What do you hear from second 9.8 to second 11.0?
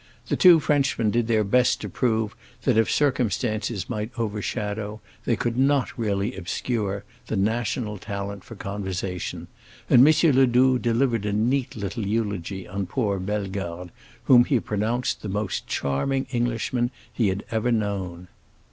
and M. Ledoux